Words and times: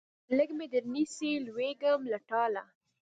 لږ 0.37 0.49
مې 0.57 0.67
درنیسئ 0.73 1.31
لوېږم 1.45 2.01
له 2.11 2.19
ټاله 2.29 2.63